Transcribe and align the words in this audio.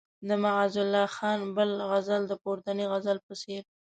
د 0.27 0.29
معزالله 0.43 1.05
خان 1.15 1.39
بل 1.55 1.69
غزل 1.89 2.21
د 2.27 2.33
پورتني 2.43 2.85
غزل 2.91 3.17
په 3.27 3.33
څېر. 3.41 3.61